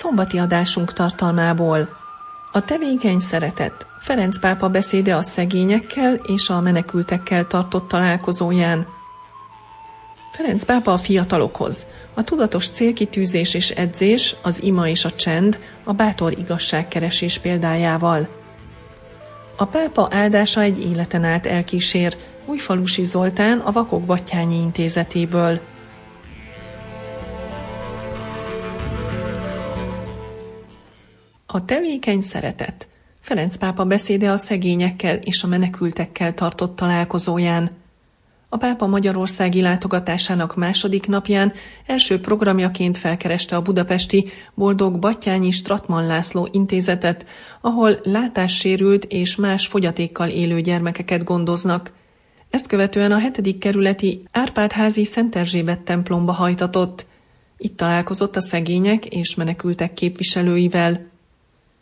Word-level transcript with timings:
Szombati 0.00 0.38
adásunk 0.38 0.92
tartalmából. 0.92 1.88
A 2.52 2.64
tevékeny 2.64 3.18
szeretet. 3.18 3.86
Ferenc 4.00 4.38
pápa 4.38 4.68
beszéde 4.68 5.16
a 5.16 5.22
szegényekkel 5.22 6.14
és 6.14 6.48
a 6.48 6.60
menekültekkel 6.60 7.46
tartott 7.46 7.88
találkozóján. 7.88 8.86
Ferenc 10.32 10.64
pápa 10.64 10.92
a 10.92 10.96
fiatalokhoz. 10.96 11.86
A 12.14 12.24
tudatos 12.24 12.68
célkitűzés 12.68 13.54
és 13.54 13.70
edzés, 13.70 14.36
az 14.42 14.62
ima 14.62 14.88
és 14.88 15.04
a 15.04 15.12
csend, 15.12 15.58
a 15.84 15.92
bátor 15.92 16.38
igazságkeresés 16.38 17.38
példájával. 17.38 18.28
A 19.56 19.64
pápa 19.64 20.08
áldása 20.10 20.60
egy 20.60 20.80
életen 20.80 21.24
át 21.24 21.46
elkísér, 21.46 22.16
Újfalusi 22.46 23.04
Zoltán 23.04 23.58
a 23.58 23.72
Vakok 23.72 24.02
Battyányi 24.02 24.60
Intézetéből. 24.60 25.60
A 31.52 31.64
tevékeny 31.64 32.20
szeretet. 32.20 32.88
Ferenc 33.20 33.56
pápa 33.56 33.84
beszéde 33.84 34.30
a 34.30 34.36
szegényekkel 34.36 35.16
és 35.16 35.42
a 35.42 35.46
menekültekkel 35.46 36.34
tartott 36.34 36.76
találkozóján. 36.76 37.70
A 38.48 38.56
pápa 38.56 38.86
Magyarországi 38.86 39.60
látogatásának 39.60 40.56
második 40.56 41.06
napján 41.06 41.52
első 41.86 42.20
programjaként 42.20 42.98
felkereste 42.98 43.56
a 43.56 43.62
budapesti 43.62 44.30
Boldog 44.54 44.98
Battyányi 44.98 45.50
Stratman 45.50 46.06
László 46.06 46.48
intézetet, 46.52 47.26
ahol 47.60 48.00
látássérült 48.02 49.04
és 49.04 49.36
más 49.36 49.66
fogyatékkal 49.66 50.28
élő 50.28 50.60
gyermekeket 50.60 51.24
gondoznak. 51.24 51.92
Ezt 52.50 52.66
követően 52.66 53.12
a 53.12 53.18
hetedik 53.18 53.58
kerületi 53.58 54.22
Árpádházi 54.32 55.04
Szent 55.04 55.36
Erzsébet 55.36 55.80
templomba 55.80 56.32
hajtatott. 56.32 57.06
Itt 57.56 57.76
találkozott 57.76 58.36
a 58.36 58.40
szegények 58.40 59.06
és 59.06 59.34
menekültek 59.34 59.94
képviselőivel. 59.94 61.09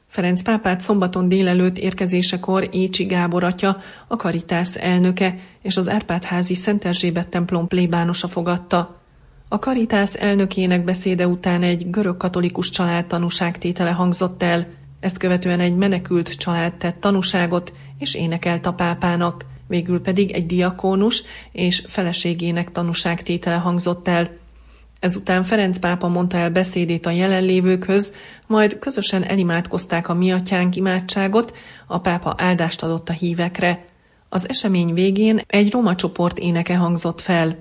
Ferenc 0.09 0.43
pápát 0.43 0.81
szombaton 0.81 1.29
délelőtt 1.29 1.79
érkezésekor 1.79 2.69
Écsi 2.71 3.05
Gábor 3.05 3.45
atya, 3.45 3.77
a 4.07 4.17
Karitász 4.17 4.77
elnöke 4.77 5.39
és 5.63 5.77
az 5.77 5.89
Árpádházi 5.89 6.55
Szent 6.55 6.85
Erzsébet 6.85 7.29
templom 7.29 7.69
plébánosa 7.69 8.29
fogadta. 8.29 9.01
A 9.49 9.59
Karitász 9.59 10.15
elnökének 10.15 10.85
beszéde 10.85 11.27
után 11.27 11.63
egy 11.63 11.91
görög-katolikus 11.91 12.69
család 12.69 13.07
tanúságtétele 13.07 13.91
hangzott 13.91 14.43
el, 14.43 14.67
ezt 15.01 15.19
követően 15.19 15.61
egy 15.61 15.77
menekült 15.77 16.37
család 16.37 16.73
tett 16.73 17.01
tanúságot 17.01 17.73
és 17.99 18.15
énekelt 18.15 18.67
a 18.67 18.73
pápának, 18.73 19.45
végül 19.67 20.01
pedig 20.01 20.31
egy 20.31 20.47
diakónus 20.47 21.23
és 21.53 21.85
feleségének 21.87 22.73
tanúságtétele 22.73 23.57
hangzott 23.57 24.09
el. 24.09 24.38
Ezután 25.01 25.43
Ferenc 25.43 25.79
pápa 25.79 26.09
mondta 26.09 26.37
el 26.37 26.51
beszédét 26.51 27.07
a 27.07 27.11
jelenlévőkhöz, 27.11 28.15
majd 28.47 28.79
közösen 28.79 29.23
elimádkozták 29.23 30.09
a 30.09 30.15
mi 30.15 30.33
atyánk 30.33 30.77
imádságot, 30.77 31.57
a 31.87 31.99
pápa 31.99 32.35
áldást 32.37 32.83
adott 32.83 33.09
a 33.09 33.13
hívekre. 33.13 33.85
Az 34.29 34.49
esemény 34.49 34.95
végén 34.95 35.41
egy 35.47 35.71
roma 35.71 35.95
csoport 35.95 36.39
éneke 36.39 36.77
hangzott 36.77 37.21
fel. 37.21 37.57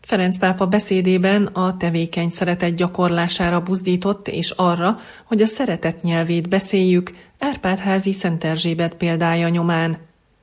Ferenc 0.00 0.38
pápa 0.38 0.66
beszédében 0.66 1.46
a 1.46 1.76
tevékeny 1.76 2.30
szeretet 2.30 2.74
gyakorlására 2.74 3.60
buzdított 3.60 4.28
és 4.28 4.50
arra, 4.50 4.98
hogy 5.24 5.42
a 5.42 5.46
szeretet 5.46 6.02
nyelvét 6.02 6.48
beszéljük 6.48 7.10
Árpádházi 7.38 8.12
Szent 8.12 8.44
Erzsébet 8.44 8.94
példája 8.94 9.48
nyomán. 9.48 9.96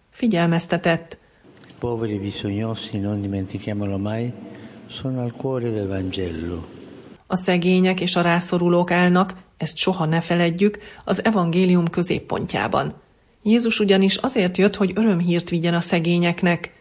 Figyelmeztetett. 0.09 1.19
Poveri 1.79 2.19
bisognosi 2.19 2.97
non 2.97 3.22
dimentichiamolo 3.22 3.97
mai, 3.97 4.34
sono 4.90 5.22
al 5.22 5.34
cuore 5.38 5.70
del 5.70 5.88
Vangelo. 5.88 6.64
A 7.28 7.36
szegények 7.36 8.02
és 8.02 8.16
a 8.16 8.22
rászorulók 8.22 8.92
állnak, 8.92 9.34
ezt 9.58 9.78
soha 9.78 10.06
ne 10.06 10.22
feledjük, 10.22 10.78
az 11.03 11.24
evangélium 11.24 11.88
középpontjában. 11.88 12.94
Jézus 13.44 13.80
ugyanis 13.80 14.16
azért 14.16 14.58
jött, 14.58 14.76
hogy 14.76 14.92
örömhírt 14.96 15.50
vigyen 15.50 15.74
a 15.74 15.81
szegényeknek. 15.81 16.74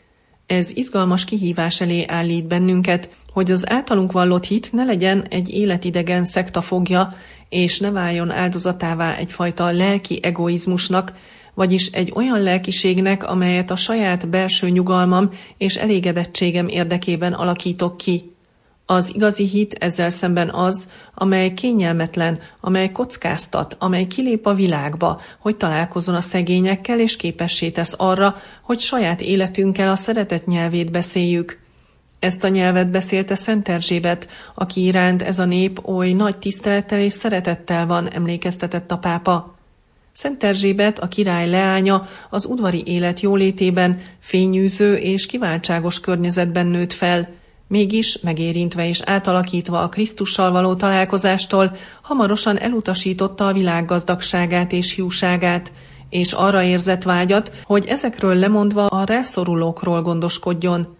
Ez 0.47 0.71
izgalmas 0.77 1.25
kihívás 1.25 1.81
elé 1.81 2.05
állít 2.09 2.47
bennünket, 2.47 3.11
hogy 3.33 3.51
az 3.51 3.71
általunk 3.71 4.13
vallott 4.13 4.45
hit 4.45 4.73
ne 4.73 4.85
legyen 4.85 5.27
egy 5.31 5.49
életidegen 5.49 6.25
szekta 6.25 6.61
fogja, 6.61 7.15
és 7.49 7.79
ne 7.79 7.91
váljon 7.91 8.31
áldozatává 8.31 9.17
egyfajta 9.17 9.71
lelki 9.71 10.19
egoizmusnak, 10.23 11.13
vagyis 11.57 11.87
egy 11.87 12.13
olyan 12.15 12.43
lelkiségnek, 12.43 13.25
amelyet 13.25 13.71
a 13.71 13.77
saját 13.77 14.29
belső 14.29 14.69
nyugalmam 14.69 15.31
és 15.59 15.77
elégedettségem 15.77 16.69
érdekében 16.69 17.33
alakítok 17.33 17.97
ki. 17.97 18.31
Az 18.87 19.15
igazi 19.15 19.47
hit 19.47 19.75
ezzel 19.75 20.11
szemben 20.11 20.51
az, 20.51 20.89
amely 21.15 21.55
kényelmetlen, 21.55 22.39
amely 22.61 22.93
kockáztat, 22.93 23.77
amely 23.79 24.07
kilép 24.07 24.47
a 24.47 24.55
világba, 24.55 25.21
hogy 25.39 25.57
találkozon 25.57 26.15
a 26.15 26.21
szegényekkel 26.21 27.01
és 27.01 27.17
képessé 27.17 27.71
tesz 27.71 27.95
arra, 27.97 28.37
hogy 28.63 28.81
saját 28.81 29.21
életünkkel 29.21 29.91
a 29.91 29.97
szeretet 29.97 30.47
nyelvét 30.47 30.91
beszéljük. 30.91 31.59
Ezt 32.19 32.45
a 32.45 32.49
nyelvet 32.49 32.91
beszélte 32.91 33.35
Szent 33.35 33.69
Erzsébet, 33.69 34.29
aki 34.55 34.85
iránt 34.85 35.23
ez 35.23 35.39
a 35.39 35.45
nép 35.45 35.89
oly 35.89 36.13
nagy 36.13 36.39
tisztelettel 36.39 37.01
és 37.01 37.13
szeretettel 37.13 37.87
van, 37.87 38.09
emlékeztetett 38.09 38.91
a 38.91 38.99
pápa. 38.99 39.56
Szent 40.17 40.45
Erzsébet, 40.45 40.99
a 40.99 41.09
király 41.09 41.51
leánya, 41.51 42.09
az 42.31 42.45
udvari 42.45 42.83
élet 42.87 43.21
jólétében, 43.21 44.01
fényűző 44.19 44.95
és 44.95 45.27
kiváltságos 45.27 46.01
környezetben 46.01 46.67
nőtt 46.67 46.93
fel, 46.93 47.29
mégis 47.69 48.19
megérintve 48.23 48.89
és 48.89 49.01
átalakítva 49.05 49.81
a 49.81 49.89
Krisztussal 49.89 50.51
való 50.51 50.75
találkozástól, 50.75 51.77
hamarosan 52.03 52.59
elutasította 52.59 53.47
a 53.47 53.53
világ 53.53 53.85
gazdagságát 53.85 54.73
és 54.73 54.93
hiúságát, 54.93 55.73
és 56.09 56.33
arra 56.33 56.63
érzett 56.63 57.03
vágyat, 57.03 57.53
hogy 57.65 57.87
ezekről 57.87 58.35
lemondva 58.35 58.87
a 58.87 59.05
rászorulókról 59.05 60.03
gondoskodjon. 60.03 60.97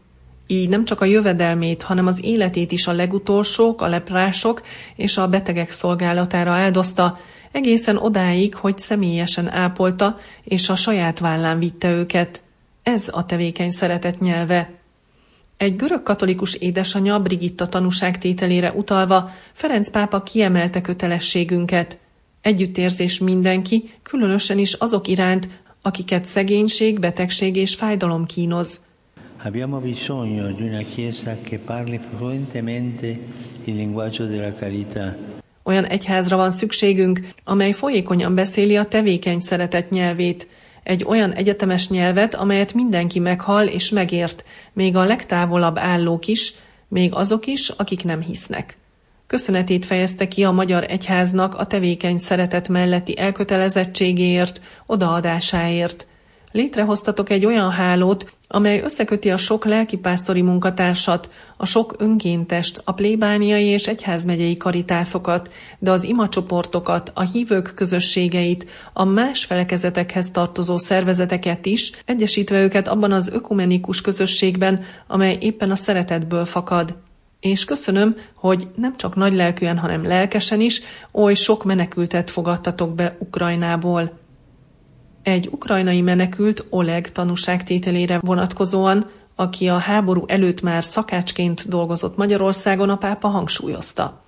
Így 0.47 0.69
nem 0.69 0.85
csak 0.85 1.01
a 1.01 1.05
jövedelmét, 1.05 1.83
hanem 1.83 2.07
az 2.07 2.25
életét 2.25 2.73
is 2.73 2.87
a 2.87 2.93
legutolsók, 2.93 3.83
a 3.83 3.89
leprások 3.89 4.63
és 4.97 5.17
a 5.17 5.29
betegek 5.29 5.71
szolgálatára 5.71 6.51
áldozta, 6.51 7.19
egészen 7.57 7.97
odáig, 7.97 8.55
hogy 8.55 8.79
személyesen 8.79 9.51
ápolta, 9.51 10.19
és 10.45 10.69
a 10.69 10.77
saját 10.77 11.19
vállán 11.19 11.59
vitte 11.59 11.91
őket. 11.91 12.43
Ez 12.83 13.09
a 13.11 13.27
tevékeny 13.27 13.71
szeretet 13.71 14.21
nyelve. 14.21 14.71
Egy 15.57 15.77
görög 15.77 16.03
katolikus 16.03 16.55
édesanyja 16.55 17.21
Brigitta 17.21 17.67
tanúságtételére 17.67 18.73
utalva 18.73 19.31
Ferenc 19.53 19.91
pápa 19.91 20.23
kiemelte 20.23 20.81
kötelességünket. 20.81 21.99
Együttérzés 22.41 23.19
mindenki, 23.19 23.91
különösen 24.03 24.59
is 24.59 24.73
azok 24.73 25.09
iránt, 25.09 25.49
akiket 25.83 26.25
szegénység, 26.25 26.99
betegség 27.01 27.57
és 27.57 27.75
fájdalom 27.75 28.27
kínoz. 28.27 28.81
Abbiamo 29.45 29.81
bisogno 29.81 30.53
di 30.53 30.63
una 30.63 30.83
chiesa 30.95 31.37
che 31.43 31.59
parli 31.59 32.01
fluentemente 32.17 33.19
il 33.65 33.77
linguaggio 33.77 34.25
della 34.25 34.53
carità. 34.53 35.36
Olyan 35.67 35.85
egyházra 35.85 36.37
van 36.37 36.51
szükségünk, 36.51 37.21
amely 37.45 37.73
folyékonyan 37.73 38.35
beszéli 38.35 38.77
a 38.77 38.85
tevékeny 38.85 39.39
szeretet 39.39 39.91
nyelvét, 39.91 40.49
egy 40.83 41.05
olyan 41.05 41.33
egyetemes 41.33 41.89
nyelvet, 41.89 42.35
amelyet 42.35 42.75
mindenki 42.75 43.19
meghal 43.19 43.67
és 43.67 43.91
megért, 43.91 44.45
még 44.73 44.97
a 44.97 45.05
legtávolabb 45.05 45.79
állók 45.79 46.27
is, 46.27 46.53
még 46.89 47.15
azok 47.15 47.47
is, 47.47 47.69
akik 47.69 48.05
nem 48.05 48.21
hisznek. 48.21 48.77
Köszönetét 49.27 49.85
fejezte 49.85 50.29
ki 50.29 50.45
a 50.45 50.51
Magyar 50.51 50.85
Egyháznak 50.89 51.55
a 51.55 51.67
tevékeny 51.67 52.19
szeretet 52.19 52.69
melletti 52.69 53.19
elkötelezettségéért, 53.19 54.61
odaadásáért. 54.87 56.07
Létrehoztatok 56.57 57.31
egy 57.31 57.47
olyan 57.47 57.71
hálót, 57.71 58.37
amely 58.49 58.81
összeköti 58.81 59.31
a 59.31 59.37
sok 59.37 59.65
lelkipásztori 59.65 60.43
munkatársat, 60.43 61.31
a 61.57 61.67
sok 61.67 61.95
önkéntest, 61.99 62.81
a 62.85 62.93
plébániai 62.93 63.65
és 63.65 63.87
egyházmegyei 63.87 64.57
karitászokat, 64.57 65.53
de 65.79 65.91
az 65.91 66.05
imacsoportokat, 66.05 67.13
a 67.15 67.21
hívők 67.23 67.73
közösségeit, 67.75 68.67
a 68.93 69.05
más 69.05 69.45
felekezetekhez 69.45 70.31
tartozó 70.31 70.77
szervezeteket 70.77 71.67
is, 71.67 71.93
egyesítve 72.05 72.63
őket 72.63 72.89
abban 72.89 73.13
az 73.13 73.31
ökumenikus 73.33 74.01
közösségben, 74.01 74.85
amely 75.07 75.39
éppen 75.41 75.71
a 75.71 75.77
szeretetből 75.77 76.45
fakad. 76.45 76.97
és 77.41 77.65
köszönöm, 77.65 78.17
hogy 78.35 78.69
nem 78.77 78.97
csak 78.97 79.15
nagy 79.15 79.35
lelkűen, 79.35 79.79
hanem 79.79 80.05
lelkesen 80.05 80.61
is 80.61 80.81
oly 81.13 81.35
sok 81.35 81.65
menekültet 81.65 82.31
fogadtatok 82.31 82.95
be 82.95 83.17
Ukrajnából. 83.19 84.25
Egy 85.27 85.49
ukrajnai 85.51 86.01
menekült 86.01 86.65
Oleg 86.71 87.13
tanúságtételére 87.13 88.19
vonatkozóan, 88.23 89.11
aki 89.35 89.69
a 89.69 89.77
háború 89.77 90.25
előtt 90.27 90.63
már 90.63 90.85
szakácsként 90.85 91.69
dolgozott 91.69 92.17
Magyarországon, 92.17 92.91
a 92.91 92.97
pápa 92.97 93.29
hangsúlyozta. 93.29 94.25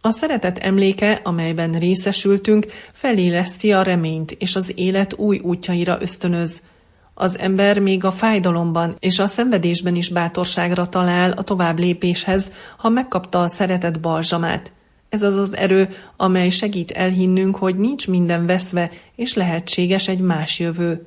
A 0.00 0.10
szeretet 0.10 0.58
emléke, 0.58 1.20
amelyben 1.24 1.72
részesültünk, 1.72 2.66
feléleszti 2.92 3.72
a 3.72 3.82
reményt, 3.82 4.30
és 4.30 4.56
az 4.56 4.72
élet 4.74 5.14
új 5.16 5.38
útjaira 5.38 5.98
ösztönöz. 6.00 6.62
Az 7.14 7.38
ember 7.38 7.78
még 7.78 8.04
a 8.04 8.10
fájdalomban 8.10 8.96
és 8.98 9.18
a 9.18 9.26
szenvedésben 9.26 9.94
is 9.94 10.08
bátorságra 10.08 10.88
talál 10.88 11.30
a 11.30 11.42
tovább 11.42 11.78
lépéshez, 11.78 12.52
ha 12.76 12.88
megkapta 12.88 13.40
a 13.40 13.48
szeretet 13.48 14.00
balzsamát. 14.00 14.72
Ez 15.08 15.22
az 15.22 15.34
az 15.34 15.56
erő, 15.56 15.88
amely 16.16 16.50
segít 16.50 16.90
elhinnünk, 16.90 17.56
hogy 17.56 17.76
nincs 17.76 18.08
minden 18.08 18.46
veszve, 18.46 18.90
és 19.16 19.34
lehetséges 19.34 20.08
egy 20.08 20.20
más 20.20 20.58
jövő. 20.58 21.06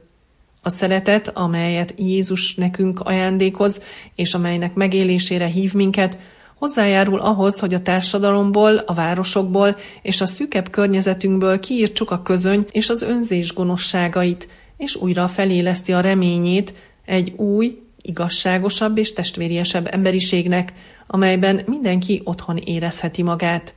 A 0.62 0.70
szeretet, 0.70 1.28
amelyet 1.28 1.94
Jézus 1.98 2.56
nekünk 2.56 3.00
ajándékoz, 3.00 3.82
és 4.16 4.34
amelynek 4.34 4.74
megélésére 4.74 5.46
hív 5.46 5.74
minket, 5.74 6.18
hozzájárul 6.60 7.20
ahhoz, 7.20 7.60
hogy 7.60 7.74
a 7.74 7.82
társadalomból, 7.82 8.78
a 8.78 8.94
városokból 8.94 9.78
és 10.02 10.22
a 10.22 10.26
szükebb 10.26 10.70
környezetünkből 10.70 11.60
kiírtsuk 11.60 12.12
a 12.12 12.22
közöny 12.22 12.66
és 12.72 12.90
az 12.90 13.02
önzés 13.02 13.54
gonoszságait, 13.54 14.48
és 14.78 14.96
újra 14.96 15.28
feléleszti 15.28 15.94
a 15.94 16.00
reményét 16.00 16.74
egy 17.06 17.32
új, 17.32 17.82
igazságosabb 18.02 18.98
és 18.98 19.14
testvériesebb 19.14 19.88
emberiségnek, 19.92 20.74
amelyben 21.08 21.62
mindenki 21.66 22.22
otthon 22.24 22.58
érezheti 22.58 23.24
magát. 23.24 23.76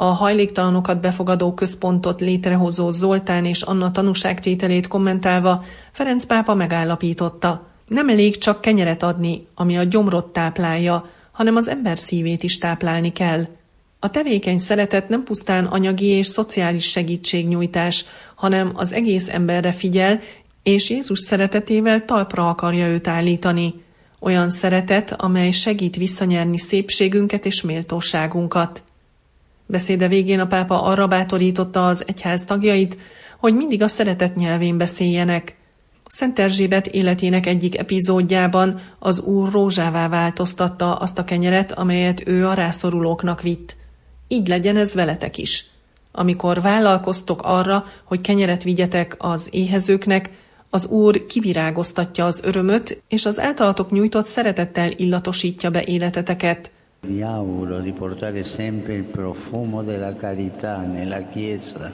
A 0.00 0.04
hajléktalanokat 0.04 1.00
befogadó 1.00 1.54
központot 1.54 2.20
létrehozó 2.20 2.90
Zoltán 2.90 3.44
és 3.44 3.62
Anna 3.62 3.90
tanúságtételét 3.90 4.86
kommentálva 4.86 5.64
Ferenc 5.92 6.24
pápa 6.24 6.54
megállapította, 6.54 7.66
nem 7.86 8.08
elég 8.08 8.38
csak 8.38 8.60
kenyeret 8.60 9.02
adni, 9.02 9.46
ami 9.54 9.78
a 9.78 9.82
gyomrot 9.84 10.32
táplálja, 10.32 11.08
hanem 11.32 11.56
az 11.56 11.68
ember 11.68 11.98
szívét 11.98 12.42
is 12.42 12.58
táplálni 12.58 13.12
kell. 13.12 13.46
A 13.98 14.10
tevékeny 14.10 14.58
szeretet 14.58 15.08
nem 15.08 15.22
pusztán 15.22 15.64
anyagi 15.64 16.06
és 16.06 16.26
szociális 16.26 16.90
segítségnyújtás, 16.90 18.04
hanem 18.34 18.72
az 18.74 18.92
egész 18.92 19.28
emberre 19.28 19.72
figyel, 19.72 20.20
és 20.62 20.90
Jézus 20.90 21.18
szeretetével 21.18 22.04
talpra 22.04 22.48
akarja 22.48 22.86
őt 22.86 23.08
állítani. 23.08 23.74
Olyan 24.20 24.50
szeretet, 24.50 25.12
amely 25.12 25.50
segít 25.50 25.96
visszanyerni 25.96 26.58
szépségünket 26.58 27.46
és 27.46 27.62
méltóságunkat. 27.62 28.82
Beszéde 29.70 30.08
végén 30.08 30.40
a 30.40 30.46
pápa 30.46 30.82
arra 30.82 31.06
bátorította 31.06 31.86
az 31.86 32.04
egyház 32.06 32.44
tagjait, 32.44 32.98
hogy 33.38 33.54
mindig 33.54 33.82
a 33.82 33.88
szeretet 33.88 34.34
nyelvén 34.34 34.76
beszéljenek. 34.78 35.56
Szent 36.06 36.38
Erzsébet 36.38 36.86
életének 36.86 37.46
egyik 37.46 37.78
epizódjában 37.78 38.80
az 38.98 39.20
úr 39.20 39.52
rózsává 39.52 40.08
változtatta 40.08 40.94
azt 40.94 41.18
a 41.18 41.24
kenyeret, 41.24 41.72
amelyet 41.72 42.22
ő 42.26 42.46
a 42.46 42.54
rászorulóknak 42.54 43.42
vitt. 43.42 43.76
Így 44.28 44.48
legyen 44.48 44.76
ez 44.76 44.94
veletek 44.94 45.38
is. 45.38 45.66
Amikor 46.12 46.60
vállalkoztok 46.60 47.42
arra, 47.42 47.84
hogy 48.04 48.20
kenyeret 48.20 48.62
vigyetek 48.62 49.16
az 49.18 49.48
éhezőknek, 49.50 50.30
az 50.70 50.86
Úr 50.86 51.26
kivirágoztatja 51.26 52.24
az 52.24 52.40
örömöt, 52.44 53.02
és 53.08 53.26
az 53.26 53.40
általatok 53.40 53.90
nyújtott 53.90 54.26
szeretettel 54.26 54.90
illatosítja 54.96 55.70
be 55.70 55.82
életeteket. 55.84 56.70
Vi 57.00 57.22
auguro 57.22 57.78
di 57.80 57.92
portare 57.92 58.44
sempre 58.44 58.94
il 58.94 59.04
profumo 59.04 59.82
della 59.82 60.16
carità 60.16 60.80
nella 60.86 61.28
Chiesa 61.28 61.92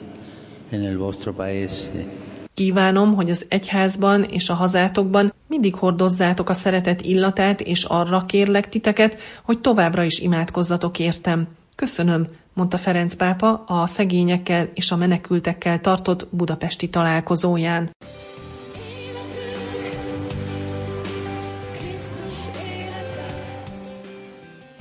e 0.69 0.77
nel 0.77 0.97
vostro 0.97 1.33
paese. 1.33 2.05
Kívánom, 2.53 3.15
hogy 3.15 3.29
az 3.29 3.45
egyházban 3.47 4.23
és 4.23 4.49
a 4.49 4.53
hazátokban 4.53 5.33
mindig 5.47 5.75
hordozzátok 5.75 6.49
a 6.49 6.53
szeretet 6.53 7.01
illatát, 7.01 7.61
és 7.61 7.83
arra 7.83 8.25
kérlek 8.25 8.69
titeket, 8.69 9.17
hogy 9.43 9.59
továbbra 9.59 10.03
is 10.03 10.19
imádkozzatok 10.19 10.99
értem. 10.99 11.47
Köszönöm, 11.75 12.27
mondta 12.53 12.77
Ferenc 12.77 13.15
pápa 13.15 13.63
a 13.67 13.87
szegényekkel 13.87 14.69
és 14.73 14.91
a 14.91 14.95
menekültekkel 14.95 15.81
tartott 15.81 16.27
budapesti 16.29 16.89
találkozóján. 16.89 17.89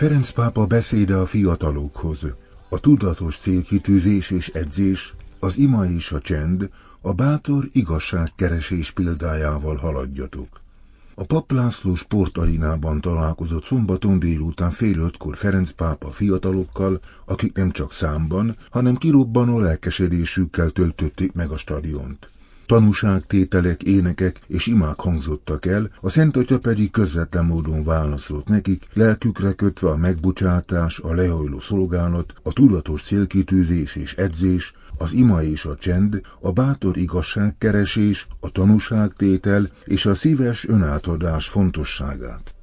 Ferenc 0.04 0.30
pápa 0.30 0.66
beszéde 0.66 1.16
a 1.16 1.26
fiatalokhoz. 1.26 2.26
A 2.68 2.78
tudatos 2.80 3.36
célkitűzés 3.36 4.30
és 4.30 4.48
edzés, 4.48 5.14
az 5.40 5.56
ima 5.58 5.86
és 5.86 6.12
a 6.12 6.20
csend, 6.20 6.70
a 7.00 7.12
bátor 7.12 7.68
igazságkeresés 7.72 8.90
példájával 8.90 9.76
haladjatok. 9.76 10.60
A 11.14 11.24
Pap 11.24 11.52
László 11.52 11.94
sportarinában 11.94 13.00
találkozott 13.00 13.64
szombaton 13.64 14.18
délután 14.18 14.70
fél 14.70 14.98
ötkor 14.98 15.36
Ferenc 15.36 15.70
pápa 15.70 16.08
fiatalokkal, 16.10 17.00
akik 17.24 17.52
nem 17.52 17.70
csak 17.70 17.92
számban, 17.92 18.56
hanem 18.70 18.96
kirobbanó 18.96 19.58
lelkesedésükkel 19.58 20.70
töltötték 20.70 21.32
meg 21.32 21.50
a 21.50 21.56
stadiont. 21.56 22.28
Tanúságtételek, 22.66 23.82
énekek 23.82 24.40
és 24.46 24.66
imák 24.66 25.00
hangzottak 25.00 25.66
el, 25.66 25.90
a 26.00 26.08
Szent 26.08 26.36
Atya 26.36 26.58
pedig 26.58 26.90
közvetlen 26.90 27.44
módon 27.44 27.84
válaszolt 27.84 28.48
nekik, 28.48 28.86
lelkükre 28.92 29.52
kötve 29.52 29.88
a 29.88 29.96
megbocsátás, 29.96 30.98
a 30.98 31.14
lehajló 31.14 31.60
szolgálat, 31.60 32.34
a 32.42 32.52
tudatos 32.52 33.02
célkitűzés 33.02 33.96
és 33.96 34.14
edzés, 34.14 34.72
az 34.98 35.12
ima 35.12 35.42
és 35.42 35.64
a 35.64 35.76
csend, 35.76 36.20
a 36.40 36.52
bátor 36.52 36.96
igazságkeresés, 36.96 38.26
a 38.40 38.50
tanúságtétel 38.50 39.68
és 39.84 40.06
a 40.06 40.14
szíves 40.14 40.68
önátadás 40.68 41.48
fontosságát. 41.48 42.53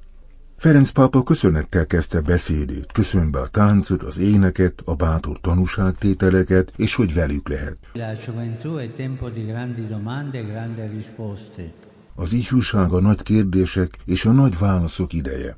Ferenc 0.62 0.90
pápa 0.90 1.22
köszönettel 1.22 1.86
kezdte 1.86 2.20
beszédét, 2.20 2.92
köszönve 2.92 3.40
a 3.40 3.46
táncot, 3.46 4.02
az 4.02 4.18
éneket, 4.18 4.82
a 4.84 4.94
bátor 4.94 5.40
tanúságtételeket, 5.40 6.72
és 6.76 6.94
hogy 6.94 7.14
velük 7.14 7.48
lehet. 7.48 7.78
E 7.92 8.18
az 12.14 12.32
ifjúság 12.32 12.92
a 12.92 13.00
nagy 13.00 13.22
kérdések 13.22 13.98
és 14.04 14.24
a 14.24 14.32
nagy 14.32 14.58
válaszok 14.58 15.12
ideje. 15.12 15.56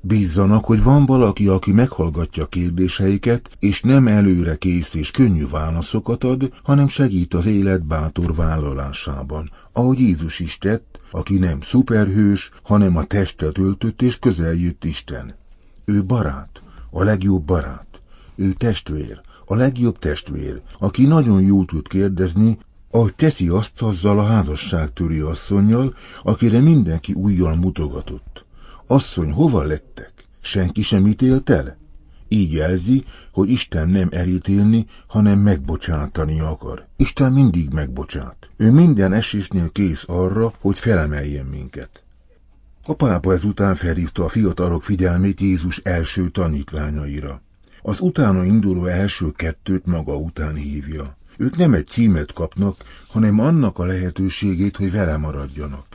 Bízzanak, 0.00 0.64
hogy 0.64 0.82
van 0.82 1.06
valaki, 1.06 1.48
aki 1.48 1.72
meghallgatja 1.72 2.46
kérdéseiket, 2.46 3.50
és 3.58 3.80
nem 3.80 4.06
előre 4.06 4.56
kész 4.56 4.94
és 4.94 5.10
könnyű 5.10 5.48
válaszokat 5.48 6.24
ad, 6.24 6.52
hanem 6.62 6.88
segít 6.88 7.34
az 7.34 7.46
élet 7.46 7.86
bátor 7.86 8.34
vállalásában, 8.34 9.50
ahogy 9.72 10.00
Jézus 10.00 10.40
is 10.40 10.58
tett, 10.58 10.93
aki 11.10 11.38
nem 11.38 11.60
szuperhős, 11.60 12.50
hanem 12.62 12.96
a 12.96 13.04
testet 13.04 13.58
öltött 13.58 14.02
és 14.02 14.18
közel 14.18 14.54
jött 14.54 14.84
Isten. 14.84 15.34
Ő 15.84 16.04
barát, 16.04 16.62
a 16.90 17.02
legjobb 17.02 17.44
barát. 17.44 17.86
Ő 18.36 18.52
testvér, 18.52 19.20
a 19.46 19.54
legjobb 19.54 19.98
testvér, 19.98 20.62
aki 20.78 21.06
nagyon 21.06 21.42
jól 21.42 21.64
tud 21.64 21.88
kérdezni, 21.88 22.58
ahogy 22.90 23.14
teszi 23.14 23.48
azt 23.48 23.82
azzal 23.82 24.18
a 24.18 24.24
házasságtöri 24.24 25.20
asszonynal, 25.20 25.94
akire 26.22 26.60
mindenki 26.60 27.12
újjal 27.12 27.56
mutogatott. 27.56 28.44
Asszony, 28.86 29.30
hova 29.30 29.62
lettek? 29.62 30.12
Senki 30.40 30.82
sem 30.82 31.06
ítélt 31.06 31.50
el? 31.50 31.83
Így 32.34 32.52
jelzi, 32.52 33.04
hogy 33.32 33.50
Isten 33.50 33.88
nem 33.88 34.08
elítélni, 34.12 34.86
hanem 35.06 35.38
megbocsátani 35.38 36.40
akar. 36.40 36.86
Isten 36.96 37.32
mindig 37.32 37.70
megbocsát. 37.72 38.50
Ő 38.56 38.70
minden 38.70 39.12
esésnél 39.12 39.70
kész 39.72 40.04
arra, 40.06 40.52
hogy 40.60 40.78
felemeljen 40.78 41.46
minket. 41.46 42.02
A 42.86 42.94
pápa 42.94 43.32
ezután 43.32 43.74
felhívta 43.74 44.24
a 44.24 44.28
fiatalok 44.28 44.82
figyelmét 44.82 45.40
Jézus 45.40 45.78
első 45.78 46.28
tanítványaira. 46.28 47.40
Az 47.82 48.00
utána 48.00 48.44
induló 48.44 48.86
első 48.86 49.30
kettőt 49.30 49.86
maga 49.86 50.16
után 50.16 50.54
hívja. 50.54 51.16
Ők 51.36 51.56
nem 51.56 51.74
egy 51.74 51.86
címet 51.86 52.32
kapnak, 52.32 52.76
hanem 53.08 53.38
annak 53.38 53.78
a 53.78 53.84
lehetőségét, 53.84 54.76
hogy 54.76 54.92
vele 54.92 55.16
maradjanak. 55.16 55.86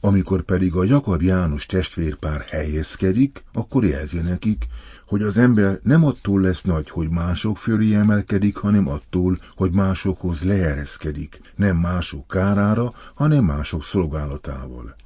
Amikor 0.00 0.42
pedig 0.42 0.74
a 0.74 0.84
Jakab 0.84 1.22
János 1.22 1.66
testvérpár 1.66 2.44
helyezkedik, 2.50 3.44
akkor 3.52 3.84
jelzi 3.84 4.20
nekik, 4.20 4.66
hogy 5.14 5.22
az 5.22 5.36
ember 5.36 5.80
nem 5.82 6.04
attól 6.04 6.40
lesz 6.40 6.62
nagy, 6.62 6.90
hogy 6.90 7.10
mások 7.10 7.58
fölé 7.58 7.94
emelkedik, 7.94 8.56
hanem 8.56 8.88
attól, 8.88 9.38
hogy 9.56 9.72
másokhoz 9.72 10.42
leereszkedik, 10.42 11.40
nem 11.56 11.76
mások 11.76 12.28
kárára, 12.28 12.92
hanem 13.14 13.44
mások 13.44 13.84
szolgálatával. 13.84 14.96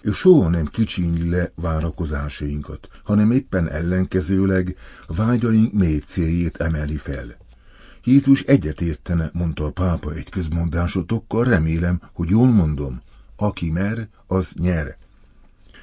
Ő 0.00 0.12
soha 0.12 0.48
nem 0.48 0.66
kicsínyi 0.66 1.28
le 1.30 1.52
várakozásainkat, 1.54 2.88
hanem 3.04 3.30
éppen 3.30 3.68
ellenkezőleg 3.68 4.76
vágyaink 5.06 5.72
mély 5.72 5.98
céljét 5.98 6.56
emeli 6.56 6.96
fel. 6.96 7.36
Jézus 8.04 8.40
egyetértene, 8.40 9.30
mondta 9.32 9.64
a 9.64 9.70
pápa 9.70 10.12
egy 10.12 10.28
közmondásotokkal, 10.28 11.44
remélem, 11.44 12.00
hogy 12.12 12.30
jól 12.30 12.48
mondom, 12.48 13.02
aki 13.36 13.70
mer, 13.70 14.08
az 14.26 14.52
nyer. 14.54 14.96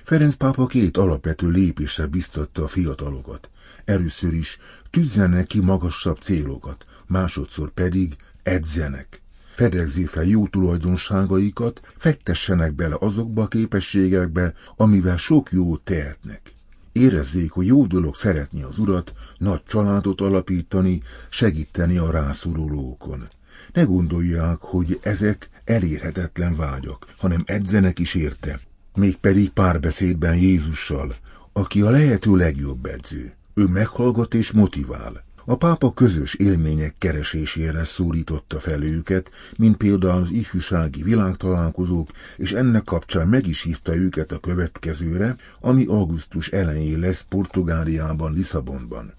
Ferenc 0.03 0.35
pápa 0.35 0.65
két 0.65 0.97
alapvető 0.97 1.49
lépésre 1.49 2.07
biztatta 2.07 2.63
a 2.63 2.67
fiatalokat. 2.67 3.49
Először 3.85 4.33
is 4.33 4.57
tűzzenek 4.89 5.47
ki 5.47 5.61
magasabb 5.61 6.17
célokat, 6.17 6.85
másodszor 7.07 7.69
pedig 7.69 8.15
edzenek. 8.43 9.21
Fedezzék 9.55 10.07
fel 10.07 10.23
jó 10.23 10.47
tulajdonságaikat, 10.47 11.81
fektessenek 11.97 12.73
bele 12.73 12.95
azokba 12.99 13.41
a 13.41 13.47
képességekbe, 13.47 14.53
amivel 14.75 15.17
sok 15.17 15.51
jót 15.51 15.81
tehetnek. 15.81 16.53
Érezzék, 16.91 17.51
hogy 17.51 17.65
jó 17.65 17.85
dolog 17.85 18.15
szeretni 18.15 18.61
az 18.61 18.77
urat, 18.77 19.13
nagy 19.37 19.63
családot 19.63 20.21
alapítani, 20.21 21.01
segíteni 21.29 21.97
a 21.97 22.11
rászorulókon. 22.11 23.27
Ne 23.73 23.83
gondolják, 23.83 24.57
hogy 24.59 24.99
ezek 25.01 25.49
elérhetetlen 25.65 26.55
vágyak, 26.55 27.07
hanem 27.17 27.43
edzenek 27.45 27.99
is 27.99 28.13
érte, 28.13 28.59
mégpedig 28.95 29.49
párbeszédben 29.49 30.35
Jézussal, 30.35 31.15
aki 31.53 31.81
a 31.81 31.89
lehető 31.89 32.35
legjobb 32.35 32.85
edző. 32.85 33.33
Ő 33.53 33.65
meghallgat 33.67 34.33
és 34.33 34.51
motivál. 34.51 35.23
A 35.45 35.55
pápa 35.55 35.93
közös 35.93 36.33
élmények 36.33 36.95
keresésére 36.97 37.83
szólította 37.83 38.59
fel 38.59 38.83
őket, 38.83 39.31
mint 39.57 39.77
például 39.77 40.21
az 40.21 40.31
ifjúsági 40.31 41.03
világtalálkozók, 41.03 42.09
és 42.37 42.51
ennek 42.51 42.83
kapcsán 42.83 43.27
meg 43.27 43.47
is 43.47 43.63
hívta 43.63 43.95
őket 43.95 44.31
a 44.31 44.39
következőre, 44.39 45.35
ami 45.59 45.85
augusztus 45.85 46.47
elején 46.47 46.99
lesz 46.99 47.25
Portugáliában, 47.29 48.33
Lisszabonban. 48.33 49.13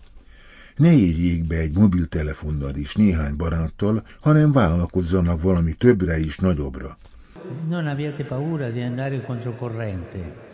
Ne 0.77 0.93
érjék 0.93 1.47
be 1.47 1.57
egy 1.57 1.77
mobiltelefonnal 1.77 2.75
is 2.75 2.95
néhány 2.95 3.37
baráttal, 3.37 4.07
hanem 4.21 4.53
vállalkozzanak 4.53 5.43
valami 5.43 5.73
többre 5.73 6.19
is 6.19 6.39
nagyobbra. 6.39 6.99
Non 7.69 7.87
abbiate 7.87 8.25
paura 8.25 8.71
di 8.71 8.81
andare 8.81 9.21
controcorrente. 9.21 10.53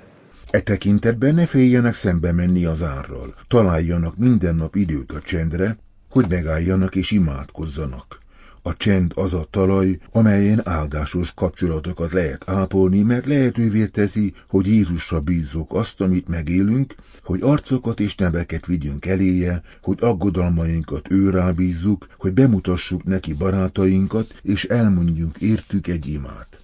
E 0.50 0.60
tekintetben 0.60 1.34
ne 1.34 1.46
féljenek 1.46 1.94
szembe 1.94 2.32
menni 2.32 2.64
az 2.64 2.82
árral, 2.82 3.34
találjanak 3.48 4.16
minden 4.16 4.54
nap 4.54 4.76
időt 4.76 5.12
a 5.12 5.20
csendre, 5.20 5.78
hogy 6.08 6.26
megálljanak 6.28 6.94
és 6.94 7.10
imádkozzanak. 7.10 8.18
A 8.62 8.76
csend 8.76 9.12
az 9.14 9.34
a 9.34 9.46
talaj, 9.50 9.98
amelyen 10.12 10.60
áldásos 10.64 11.32
kapcsolatokat 11.34 12.12
lehet 12.12 12.48
ápolni, 12.48 13.02
mert 13.02 13.26
lehetővé 13.26 13.86
teszi, 13.86 14.34
hogy 14.48 14.66
Jézusra 14.66 15.20
bízzuk 15.20 15.72
azt, 15.72 16.00
amit 16.00 16.28
megélünk, 16.28 16.94
hogy 17.22 17.42
arcokat 17.42 18.00
és 18.00 18.14
neveket 18.14 18.66
vigyünk 18.66 19.06
eléje, 19.06 19.62
hogy 19.82 19.98
aggodalmainkat 20.00 21.10
őrá 21.10 21.50
bízzuk, 21.50 22.06
hogy 22.18 22.32
bemutassuk 22.32 23.04
neki 23.04 23.34
barátainkat, 23.34 24.40
és 24.42 24.64
elmondjuk 24.64 25.40
értük 25.40 25.86
egy 25.86 26.06
imát. 26.06 26.58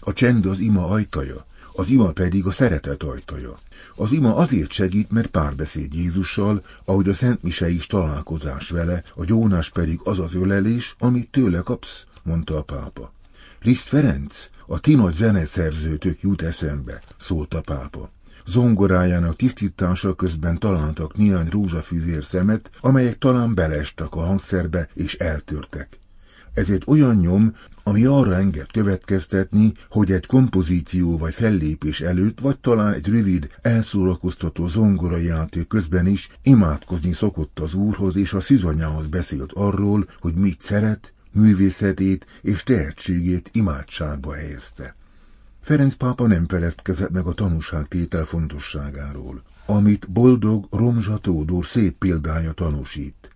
A 0.00 0.12
csend 0.12 0.46
az 0.46 0.58
ima 0.58 0.88
ajtaja, 0.88 1.46
az 1.74 1.88
ima 1.88 2.12
pedig 2.12 2.46
a 2.46 2.50
szeretet 2.50 3.02
ajtaja. 3.02 3.54
Az 3.94 4.12
ima 4.12 4.36
azért 4.36 4.70
segít, 4.70 5.10
mert 5.10 5.26
párbeszéd 5.26 5.94
Jézussal, 5.94 6.64
ahogy 6.84 7.08
a 7.08 7.14
Szent 7.14 7.42
Mise 7.42 7.70
is 7.70 7.86
találkozás 7.86 8.70
vele, 8.70 9.02
a 9.14 9.24
gyónás 9.24 9.70
pedig 9.70 10.00
az 10.04 10.18
az 10.18 10.34
ölelés, 10.34 10.96
amit 10.98 11.30
tőle 11.30 11.60
kapsz, 11.60 12.04
mondta 12.22 12.56
a 12.56 12.62
pápa. 12.62 13.12
Liszt 13.60 13.88
Ferenc, 13.88 14.48
a 14.66 14.78
ti 14.78 14.94
nagy 14.94 15.14
zeneszerzőtök 15.14 16.20
jut 16.20 16.42
eszembe, 16.42 17.02
szólt 17.16 17.54
a 17.54 17.60
pápa. 17.60 18.10
Zongorájának 18.46 19.36
tisztítása 19.36 20.14
közben 20.14 20.58
találtak 20.58 21.16
néhány 21.16 21.48
rózsafűzér 21.50 22.24
szemet, 22.24 22.70
amelyek 22.80 23.18
talán 23.18 23.54
belestek 23.54 24.14
a 24.14 24.20
hangszerbe 24.20 24.88
és 24.94 25.14
eltörtek. 25.14 25.98
Ez 26.54 26.70
egy 26.70 26.82
olyan 26.86 27.16
nyom, 27.16 27.54
ami 27.82 28.04
arra 28.04 28.36
enged 28.36 28.70
következtetni, 28.70 29.72
hogy 29.90 30.12
egy 30.12 30.26
kompozíció 30.26 31.18
vagy 31.18 31.34
fellépés 31.34 32.00
előtt, 32.00 32.40
vagy 32.40 32.60
talán 32.60 32.92
egy 32.92 33.08
rövid, 33.08 33.48
elszórakoztató 33.62 34.68
játék 35.24 35.66
közben 35.66 36.06
is 36.06 36.28
imádkozni 36.42 37.12
szokott 37.12 37.58
az 37.58 37.74
úrhoz, 37.74 38.16
és 38.16 38.32
a 38.32 38.40
szűzanyához 38.40 39.06
beszélt 39.06 39.52
arról, 39.52 40.08
hogy 40.20 40.34
mit 40.34 40.60
szeret, 40.60 41.12
művészetét 41.32 42.26
és 42.42 42.62
tehetségét 42.62 43.50
imádságba 43.52 44.34
helyezte. 44.34 44.96
Ferenc 45.60 45.94
pápa 45.94 46.26
nem 46.26 46.48
feledkezett 46.48 47.10
meg 47.10 47.26
a 47.26 47.32
tanúságtétel 47.32 48.24
fontosságáról, 48.24 49.42
amit 49.66 50.10
boldog 50.10 50.66
Romzsa 50.70 51.16
Tódor 51.16 51.66
szép 51.66 51.98
példája 51.98 52.52
tanúsít. 52.52 53.31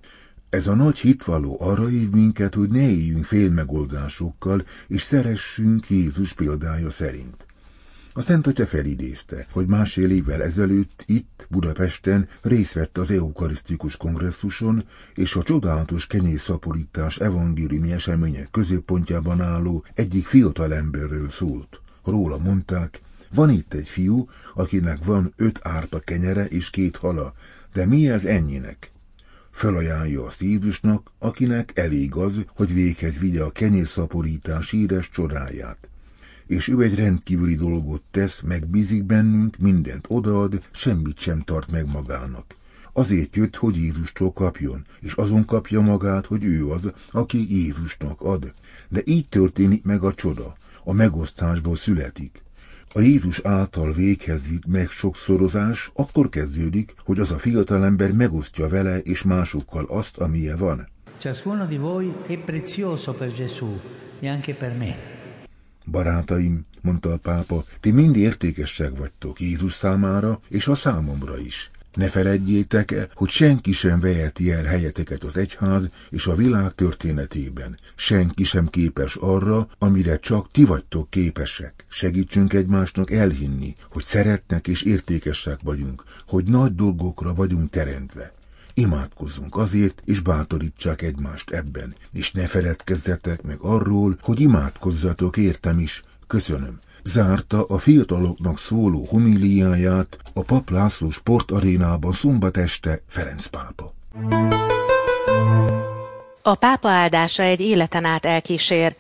Ez 0.57 0.67
a 0.67 0.75
nagy 0.75 0.99
hitvaló 0.99 1.57
arra 1.61 1.87
hív 1.87 2.11
minket, 2.11 2.55
hogy 2.55 2.71
ne 2.71 2.89
éljünk 2.89 3.25
félmegoldásokkal, 3.25 4.65
és 4.89 5.03
szeressünk 5.03 5.91
Jézus 5.91 6.33
példája 6.33 6.91
szerint. 6.91 7.47
A 8.13 8.21
Szent 8.21 8.47
Atya 8.47 8.67
felidézte, 8.67 9.47
hogy 9.51 9.67
másfél 9.67 10.11
évvel 10.11 10.43
ezelőtt 10.43 11.03
itt, 11.07 11.47
Budapesten 11.51 12.29
részt 12.43 12.73
vett 12.73 12.99
az 12.99 13.11
eukarisztikus 13.11 13.97
kongresszuson, 13.97 14.85
és 15.15 15.35
a 15.35 15.43
csodálatos 15.43 16.07
kenyészaporítás 16.07 17.19
evangéliumi 17.19 17.93
események 17.93 18.51
középpontjában 18.51 19.41
álló 19.41 19.85
egyik 19.95 20.27
fiatal 20.27 20.75
emberről 20.75 21.29
szólt. 21.29 21.81
Róla 22.05 22.39
mondták, 22.39 23.01
van 23.35 23.51
itt 23.51 23.75
egy 23.75 23.89
fiú, 23.89 24.29
akinek 24.55 25.05
van 25.05 25.33
öt 25.37 25.59
árpa 25.63 25.99
kenyere 25.99 26.47
és 26.47 26.71
két 26.71 26.97
hala, 26.97 27.35
de 27.73 27.87
mi 27.87 28.11
ez 28.11 28.25
ennyinek? 28.25 28.95
Felajánlja 29.57 30.25
azt 30.25 30.41
Jézusnak, 30.41 31.11
akinek 31.19 31.79
elég 31.79 32.15
az, 32.15 32.45
hogy 32.55 32.75
véghez 32.75 33.19
vigye 33.19 33.43
a 33.43 33.51
kenyérszaporítás 33.51 34.71
híres 34.71 35.11
csodáját. 35.11 35.89
És 36.47 36.69
ő 36.69 36.83
egy 36.83 36.95
rendkívüli 36.95 37.55
dolgot 37.55 38.03
tesz, 38.11 38.41
megbízik 38.41 39.05
bennünk, 39.05 39.57
mindent 39.59 40.05
odaad, 40.09 40.69
semmit 40.73 41.19
sem 41.19 41.41
tart 41.41 41.71
meg 41.71 41.91
magának. 41.93 42.55
Azért 42.93 43.37
jött, 43.37 43.57
hogy 43.57 43.77
Jézustól 43.77 44.33
kapjon, 44.33 44.85
és 45.01 45.13
azon 45.13 45.45
kapja 45.45 45.81
magát, 45.81 46.27
hogy 46.27 46.45
ő 46.45 46.69
az, 46.69 46.93
aki 47.11 47.57
Jézusnak 47.57 48.21
ad. 48.21 48.53
De 48.89 49.01
így 49.05 49.29
történik 49.29 49.85
meg 49.85 50.03
a 50.03 50.15
csoda, 50.15 50.57
a 50.85 50.93
megosztásból 50.93 51.77
születik. 51.77 52.43
A 52.93 53.01
Jézus 53.01 53.41
által 53.43 53.93
véghez 53.93 54.49
vitt 54.49 54.67
meg 54.67 54.89
sokszorozás 54.89 55.91
akkor 55.95 56.29
kezdődik, 56.29 56.95
hogy 57.05 57.19
az 57.19 57.31
a 57.31 57.39
fiatalember 57.39 58.13
megosztja 58.13 58.69
vele 58.69 58.99
és 58.99 59.23
másokkal 59.23 59.85
azt, 59.89 60.17
amilyen 60.17 60.59
van. 60.59 60.89
Ciascuno 61.19 61.67
di 61.67 61.79
voi 61.79 62.13
è 62.29 62.37
prezioso 62.37 63.13
per 63.13 63.33
Gesù 63.33 63.81
e 64.21 64.29
anche 64.29 64.55
per 64.55 64.77
me. 64.77 64.97
Barátaim, 65.85 66.67
mondta 66.83 67.13
a 67.13 67.17
pápa, 67.17 67.65
ti 67.81 67.91
mind 67.91 68.17
értékesek 68.17 68.99
vagytok 68.99 69.41
Jézus 69.41 69.73
számára, 69.73 70.41
és 70.49 70.69
a 70.69 70.75
számomra 70.75 71.39
is. 71.39 71.71
Ne 71.97 72.09
feledjétek 72.09 72.91
el, 72.91 73.09
hogy 73.15 73.29
senki 73.29 73.73
sem 73.73 74.01
veheti 74.01 74.53
el 74.53 74.65
helyeteket 74.65 75.25
az 75.25 75.37
egyház 75.37 75.89
és 76.11 76.27
a 76.27 76.35
világ 76.35 76.75
történetében. 76.75 77.79
Senki 77.95 78.45
sem 78.45 78.67
képes 78.67 79.17
arra, 79.17 79.69
amire 79.79 80.19
csak 80.19 80.51
ti 80.51 80.65
vagytok 80.65 81.11
képesek. 81.11 81.85
Segítsünk 81.89 82.53
egymásnak 82.53 83.11
elhinni, 83.11 83.77
hogy 83.91 84.05
szeretnek 84.05 84.69
és 84.69 84.83
értékesek 84.83 85.59
vagyunk, 85.63 86.05
hogy 86.27 86.45
nagy 86.45 86.75
dolgokra 86.75 87.35
vagyunk 87.35 87.71
teremtve. 87.71 88.35
Imádkozzunk 88.75 89.57
azért, 89.57 90.03
és 90.05 90.21
bátorítsák 90.21 91.03
egymást 91.03 91.51
ebben, 91.51 91.95
és 92.13 92.33
ne 92.33 92.47
feledkezzetek 92.47 93.43
meg 93.43 93.59
arról, 93.61 94.17
hogy 94.21 94.41
imádkozzatok 94.41 95.37
értem 95.37 95.79
is. 95.79 96.03
Köszönöm 96.27 96.79
zárta 97.07 97.65
a 97.65 97.79
fiataloknak 97.79 98.59
szóló 98.59 99.07
homiliáját 99.11 100.19
a 100.35 100.43
Pap 100.43 100.71
László 100.71 101.11
sportarénában 101.11 102.13
szombat 102.13 102.57
este 102.57 103.01
Ferenc 103.09 103.47
pápa. 103.47 103.95
A 106.43 106.55
pápa 106.55 106.89
áldása 106.89 107.43
egy 107.43 107.61
életen 107.61 108.05
át 108.05 108.25
elkísér. 108.25 108.97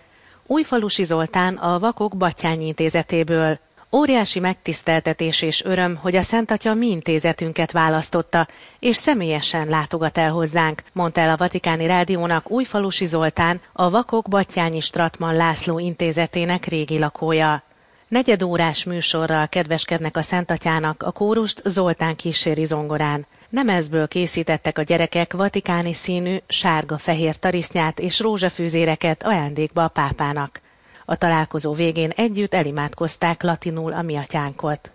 Újfalusi 0.46 1.04
Zoltán 1.04 1.54
a 1.54 1.78
Vakok 1.78 2.16
Batyányi 2.16 2.66
Intézetéből. 2.66 3.58
Óriási 3.92 4.40
megtiszteltetés 4.40 5.42
és 5.42 5.64
öröm, 5.64 5.96
hogy 5.96 6.16
a 6.16 6.22
Szent 6.22 6.50
Atya 6.50 6.74
mi 6.74 6.90
intézetünket 6.90 7.72
választotta, 7.72 8.46
és 8.78 8.96
személyesen 8.96 9.68
látogat 9.68 10.18
el 10.18 10.30
hozzánk, 10.30 10.82
mondta 10.92 11.20
el 11.20 11.30
a 11.30 11.36
Vatikáni 11.36 11.86
Rádiónak 11.86 12.50
Újfalusi 12.50 13.06
Zoltán, 13.06 13.60
a 13.72 13.90
Vakok 13.90 14.28
Batyányi 14.28 14.80
Stratman 14.80 15.34
László 15.34 15.78
intézetének 15.78 16.64
régi 16.64 16.98
lakója. 16.98 17.65
Negyedórás 18.08 18.84
műsorral 18.84 19.48
kedveskednek 19.48 20.16
a 20.16 20.22
Szentatyának, 20.22 21.02
a 21.02 21.10
kórust 21.10 21.62
Zoltán 21.64 22.16
kíséri 22.16 22.64
zongorán. 22.64 23.26
Nemezből 23.48 24.08
készítettek 24.08 24.78
a 24.78 24.82
gyerekek 24.82 25.32
vatikáni 25.32 25.92
színű 25.92 26.36
sárga-fehér 26.48 27.36
tarisznyát 27.36 28.00
és 28.00 28.20
rózsafűzéreket 28.20 29.22
ajándékba 29.22 29.84
a 29.84 29.88
pápának. 29.88 30.60
A 31.04 31.16
találkozó 31.16 31.72
végén 31.72 32.10
együtt 32.10 32.54
elimádkozták 32.54 33.42
latinul 33.42 33.92
a 33.92 34.02
miatyánkot. 34.02 34.90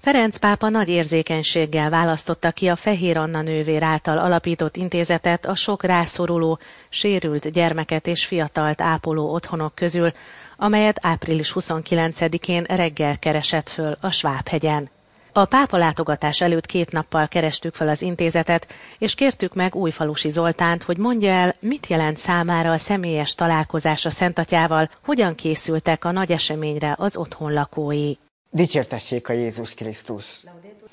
Ferenc 0.00 0.36
pápa 0.36 0.68
nagy 0.68 0.88
érzékenységgel 0.88 1.90
választotta 1.90 2.50
ki 2.50 2.68
a 2.68 2.76
Fehér 2.76 3.16
Anna 3.16 3.42
nővér 3.42 3.82
által 3.82 4.18
alapított 4.18 4.76
intézetet 4.76 5.46
a 5.46 5.54
sok 5.54 5.82
rászoruló, 5.82 6.58
sérült 6.88 7.50
gyermeket 7.50 8.06
és 8.06 8.26
fiatalt 8.26 8.80
ápoló 8.80 9.32
otthonok 9.32 9.74
közül, 9.74 10.12
amelyet 10.60 10.98
április 11.02 11.52
29-én 11.54 12.62
reggel 12.62 13.18
keresett 13.18 13.68
föl 13.68 13.96
a 14.00 14.10
Svábhegyen. 14.10 14.90
A 15.32 15.44
pápa 15.44 15.76
látogatás 15.76 16.40
előtt 16.40 16.66
két 16.66 16.92
nappal 16.92 17.28
kerestük 17.28 17.74
fel 17.74 17.88
az 17.88 18.02
intézetet, 18.02 18.66
és 18.98 19.14
kértük 19.14 19.54
meg 19.54 19.74
Újfalusi 19.74 20.30
Zoltánt, 20.30 20.82
hogy 20.82 20.98
mondja 20.98 21.30
el, 21.30 21.54
mit 21.60 21.86
jelent 21.86 22.16
számára 22.16 22.72
a 22.72 22.78
személyes 22.78 23.34
találkozás 23.34 24.04
a 24.04 24.10
Szentatyával, 24.10 24.90
hogyan 25.04 25.34
készültek 25.34 26.04
a 26.04 26.10
nagy 26.10 26.32
eseményre 26.32 26.94
az 26.98 27.16
otthon 27.16 27.52
lakói. 27.52 28.12
Dicsértessék 28.50 29.28
a 29.28 29.32
Jézus 29.32 29.74
Krisztus! 29.74 30.44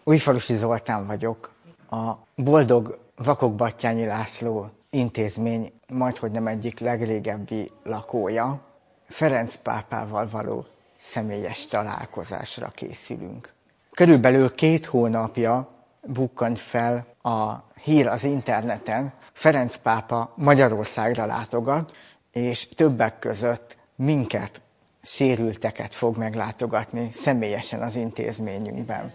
Újfalusi 0.04 0.54
Zoltán 0.54 1.08
vagyok, 1.08 1.52
a 1.90 2.12
Boldog 2.36 3.00
Vakok 3.16 3.56
Battyányi 3.56 4.06
László 4.06 4.70
intézmény 4.90 5.72
majdhogy 5.88 6.32
nem 6.32 6.48
egyik 6.48 6.80
legrégebbi 6.80 7.72
lakója. 7.84 8.65
Ferenc 9.10 9.56
pápával 9.56 10.30
való 10.30 10.66
személyes 10.98 11.66
találkozásra 11.66 12.68
készülünk. 12.68 13.54
Körülbelül 13.92 14.56
két 14.56 14.86
hónapja 14.86 15.70
bukkant 16.02 16.60
fel 16.60 17.06
a 17.22 17.54
hír 17.82 18.08
az 18.08 18.24
interneten, 18.24 19.14
Ferenc 19.34 19.76
pápa 19.76 20.34
Magyarországra 20.36 21.26
látogat, 21.26 21.94
és 22.32 22.68
többek 22.76 23.20
között 23.20 23.78
minket, 23.96 24.62
sérülteket 25.02 25.94
fog 25.94 26.18
meglátogatni 26.18 27.10
személyesen 27.12 27.82
az 27.82 27.96
intézményünkben. 27.96 29.14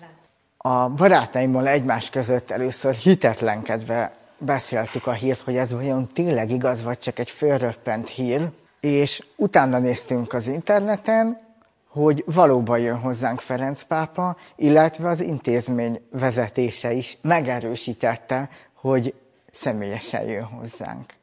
A 0.57 0.89
barátaimmal 0.89 1.67
egymás 1.67 2.11
között 2.11 2.51
először 2.51 2.95
hitetlenkedve 2.95 4.13
beszéltük 4.39 5.07
a 5.07 5.13
hírt, 5.13 5.41
hogy 5.41 5.57
ez 5.57 5.73
vajon 5.73 6.09
tényleg 6.09 6.51
igaz, 6.51 6.83
vagy 6.83 6.99
csak 6.99 7.19
egy 7.19 7.31
fölröppent 7.31 8.09
hír, 8.09 8.51
és 8.81 9.25
utána 9.37 9.79
néztünk 9.79 10.33
az 10.33 10.47
interneten, 10.47 11.39
hogy 11.89 12.25
valóban 12.27 12.79
jön 12.79 12.99
hozzánk 12.99 13.41
Ferenc 13.41 13.83
pápa, 13.83 14.37
illetve 14.57 15.09
az 15.09 15.21
intézmény 15.21 16.01
vezetése 16.11 16.93
is 16.93 17.19
megerősítette, 17.23 18.49
hogy 18.75 19.15
személyesen 19.51 20.29
jön 20.29 20.45
hozzánk. 20.45 21.15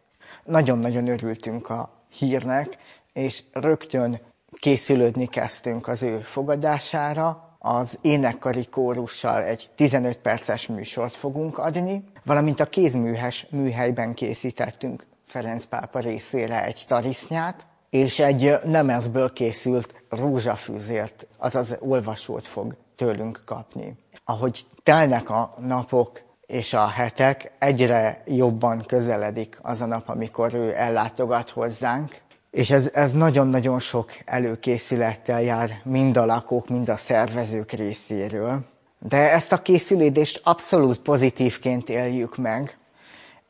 Nagyon-nagyon 0.43 1.07
örültünk 1.07 1.69
a 1.69 2.03
hírnek, 2.17 2.77
és 3.13 3.43
rögtön 3.51 4.19
készülődni 4.59 5.25
kezdtünk 5.25 5.87
az 5.87 6.03
ő 6.03 6.19
fogadására. 6.19 7.45
Az 7.59 7.97
énekkari 8.01 8.65
kórussal 8.65 9.43
egy 9.43 9.69
15 9.75 10.17
perces 10.17 10.67
műsort 10.67 11.13
fogunk 11.13 11.57
adni, 11.57 12.03
valamint 12.25 12.59
a 12.59 12.65
kézműhes 12.65 13.47
műhelyben 13.49 14.13
készítettünk 14.13 15.05
Ferenc 15.27 15.65
pápa 15.65 15.99
részére 15.99 16.63
egy 16.65 16.83
tarisznyát, 16.87 17.67
és 17.89 18.19
egy 18.19 18.53
nemezből 18.63 19.33
készült 19.33 20.03
rózsafűzért, 20.09 21.27
azaz 21.37 21.77
olvasót 21.79 22.47
fog 22.47 22.75
tőlünk 22.95 23.41
kapni. 23.45 23.97
Ahogy 24.25 24.65
telnek 24.83 25.29
a 25.29 25.53
napok 25.59 26.21
és 26.45 26.73
a 26.73 26.87
hetek, 26.87 27.51
egyre 27.59 28.23
jobban 28.25 28.83
közeledik 28.85 29.59
az 29.61 29.81
a 29.81 29.85
nap, 29.85 30.09
amikor 30.09 30.53
ő 30.53 30.73
ellátogat 30.75 31.49
hozzánk, 31.49 32.21
és 32.51 32.69
ez, 32.69 32.89
ez 32.93 33.11
nagyon-nagyon 33.11 33.79
sok 33.79 34.11
előkészülettel 34.25 35.41
jár 35.41 35.81
mind 35.83 36.17
a 36.17 36.25
lakók, 36.25 36.67
mind 36.67 36.89
a 36.89 36.97
szervezők 36.97 37.71
részéről. 37.71 38.65
De 38.99 39.31
ezt 39.31 39.51
a 39.51 39.61
készülődést 39.61 40.41
abszolút 40.43 40.99
pozitívként 40.99 41.89
éljük 41.89 42.37
meg, 42.37 42.77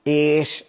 és 0.03 0.63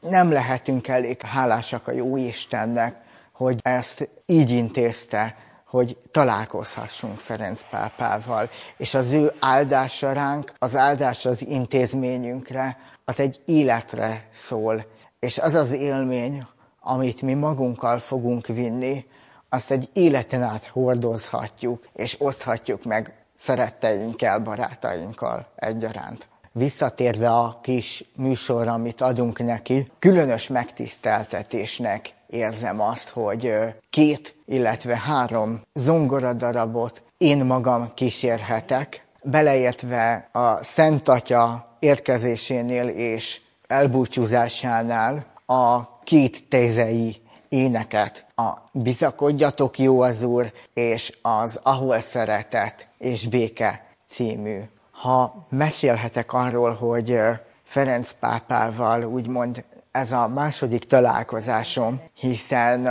nem 0.00 0.32
lehetünk 0.32 0.88
elég 0.88 1.22
hálásak 1.22 1.88
a 1.88 1.92
jó 1.92 2.16
Istennek, 2.16 2.96
hogy 3.32 3.58
ezt 3.62 4.08
így 4.26 4.50
intézte, 4.50 5.36
hogy 5.66 5.96
találkozhassunk 6.10 7.20
Ferenc 7.20 7.64
pápával, 7.70 8.50
és 8.76 8.94
az 8.94 9.12
ő 9.12 9.32
áldása 9.40 10.12
ránk, 10.12 10.52
az 10.58 10.76
áldás 10.76 11.26
az 11.26 11.46
intézményünkre, 11.46 12.76
az 13.04 13.20
egy 13.20 13.40
életre 13.44 14.28
szól, 14.32 14.86
és 15.18 15.38
az 15.38 15.54
az 15.54 15.72
élmény, 15.72 16.46
amit 16.80 17.22
mi 17.22 17.34
magunkkal 17.34 17.98
fogunk 17.98 18.46
vinni, 18.46 19.04
azt 19.48 19.70
egy 19.70 19.90
életen 19.92 20.42
át 20.42 20.66
hordozhatjuk, 20.66 21.88
és 21.92 22.16
oszthatjuk 22.20 22.84
meg 22.84 23.14
szeretteinkkel, 23.34 24.38
barátainkkal 24.38 25.46
egyaránt. 25.56 26.28
Visszatérve 26.58 27.30
a 27.30 27.58
kis 27.62 28.04
műsorra, 28.16 28.72
amit 28.72 29.00
adunk 29.00 29.38
neki, 29.38 29.90
különös 29.98 30.48
megtiszteltetésnek 30.48 32.14
érzem 32.26 32.80
azt, 32.80 33.08
hogy 33.08 33.52
két, 33.90 34.34
illetve 34.46 34.96
három 34.96 35.62
zongoradarabot 35.74 37.02
én 37.18 37.44
magam 37.44 37.94
kísérhetek, 37.94 39.06
beleértve 39.22 40.28
a 40.32 40.62
Szent 40.64 41.08
Atya 41.08 41.76
érkezésénél 41.78 42.88
és 42.88 43.40
elbúcsúzásánál 43.66 45.26
a 45.46 45.98
két 46.04 46.48
tezei 46.48 47.16
éneket, 47.48 48.26
a 48.36 48.52
Bizakodjatok 48.72 49.78
jó 49.78 50.00
az 50.00 50.22
Úr, 50.22 50.52
és 50.74 51.18
az 51.22 51.60
Ahol 51.62 52.00
szeretet 52.00 52.88
és 52.98 53.28
béke 53.28 53.86
című 54.08 54.60
ha 55.00 55.46
mesélhetek 55.48 56.32
arról, 56.32 56.72
hogy 56.72 57.18
Ferenc 57.64 58.10
pápával 58.20 59.04
úgymond 59.04 59.64
ez 59.90 60.12
a 60.12 60.28
második 60.28 60.84
találkozásom, 60.84 62.00
hiszen 62.14 62.86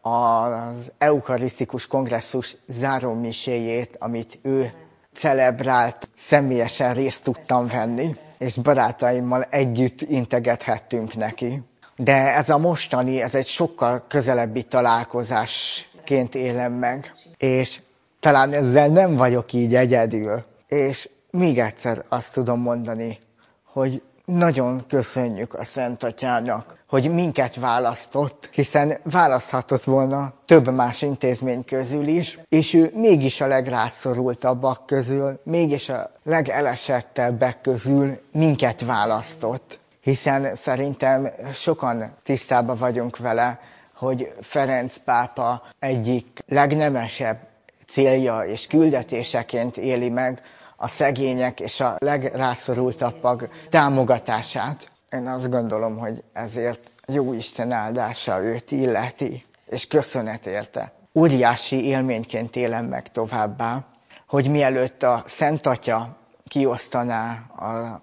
az 0.00 0.92
eukarisztikus 0.98 1.86
kongresszus 1.86 2.56
zárómiséjét, 2.66 3.96
amit 3.98 4.38
ő 4.42 4.72
celebrált, 5.12 6.08
személyesen 6.14 6.94
részt 6.94 7.24
tudtam 7.24 7.66
venni, 7.66 8.16
és 8.38 8.56
barátaimmal 8.56 9.42
együtt 9.42 10.00
integethettünk 10.00 11.14
neki. 11.14 11.62
De 11.96 12.34
ez 12.34 12.48
a 12.48 12.58
mostani, 12.58 13.22
ez 13.22 13.34
egy 13.34 13.46
sokkal 13.46 14.04
közelebbi 14.08 14.62
találkozásként 14.62 16.34
élem 16.34 16.72
meg, 16.72 17.12
és 17.36 17.80
talán 18.20 18.52
ezzel 18.52 18.88
nem 18.88 19.16
vagyok 19.16 19.52
így 19.52 19.74
egyedül. 19.74 20.44
És 20.66 21.08
még 21.36 21.58
egyszer 21.58 22.04
azt 22.08 22.32
tudom 22.32 22.60
mondani, 22.60 23.18
hogy 23.64 24.02
nagyon 24.24 24.84
köszönjük 24.88 25.54
a 25.54 25.64
Szent 25.64 26.02
Atyának, 26.02 26.76
hogy 26.88 27.14
minket 27.14 27.56
választott, 27.56 28.48
hiszen 28.52 28.98
választhatott 29.02 29.84
volna 29.84 30.32
több 30.44 30.72
más 30.74 31.02
intézmény 31.02 31.64
közül 31.64 32.06
is, 32.06 32.38
és 32.48 32.74
ő 32.74 32.90
mégis 32.94 33.40
a 33.40 33.46
legrászorultabbak 33.46 34.86
közül, 34.86 35.40
mégis 35.44 35.88
a 35.88 36.10
legelesettebbek 36.24 37.60
közül 37.60 38.18
minket 38.32 38.80
választott. 38.80 39.78
Hiszen 40.00 40.54
szerintem 40.54 41.28
sokan 41.52 42.12
tisztában 42.22 42.76
vagyunk 42.76 43.16
vele, 43.16 43.60
hogy 43.94 44.32
Ferenc 44.40 44.96
pápa 44.96 45.62
egyik 45.78 46.26
legnemesebb 46.46 47.38
célja 47.86 48.38
és 48.40 48.66
küldetéseként 48.66 49.76
éli 49.76 50.08
meg 50.08 50.42
a 50.76 50.88
szegények 50.88 51.60
és 51.60 51.80
a 51.80 51.96
legrászorultabbak 51.98 53.48
támogatását. 53.70 54.90
Én 55.10 55.26
azt 55.26 55.50
gondolom, 55.50 55.98
hogy 55.98 56.22
ezért 56.32 56.92
jó 57.06 57.32
Isten 57.32 57.72
áldása 57.72 58.42
őt 58.42 58.70
illeti, 58.70 59.44
és 59.66 59.86
köszönet 59.86 60.46
érte. 60.46 60.92
Óriási 61.14 61.84
élményként 61.84 62.56
élem 62.56 62.84
meg 62.86 63.10
továbbá, 63.12 63.84
hogy 64.28 64.50
mielőtt 64.50 65.02
a 65.02 65.22
Szent 65.26 65.66
Atya 65.66 66.16
kiosztaná 66.48 67.30
a 67.56 68.00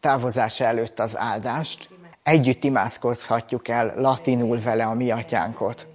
távozása 0.00 0.64
előtt 0.64 0.98
az 0.98 1.16
áldást, 1.18 1.88
együtt 2.22 2.64
imádkozhatjuk 2.64 3.68
el 3.68 3.92
latinul 3.96 4.60
vele 4.60 4.84
a 4.84 4.94
mi 4.94 5.10
atyánkot. 5.10 5.88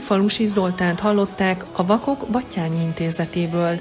Falusi 0.00 0.46
Zoltánt 0.46 1.00
hallották 1.00 1.64
a 1.72 1.86
Vakok 1.86 2.26
Battyányi 2.30 2.82
Intézetéből. 2.82 3.78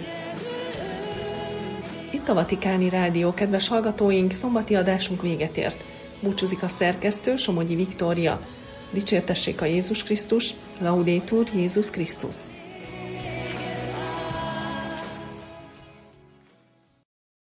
Itt 2.12 2.28
a 2.28 2.34
Vatikáni 2.34 2.90
Rádió, 2.90 3.34
kedves 3.34 3.68
hallgatóink, 3.68 4.32
szombati 4.32 4.76
adásunk 4.76 5.22
véget 5.22 5.58
ért. 5.58 5.86
Búcsúzik 6.20 6.64
a 6.64 6.68
szerkesztő 6.68 7.36
Somogyi 7.36 7.76
Viktória. 7.76 8.40
Dicsértessék 8.92 9.62
a 9.62 9.66
Jézus 9.66 10.04
Krisztus, 10.04 10.54
Laudétur 10.80 11.48
Jézus 11.54 11.90
Krisztus. 11.90 12.36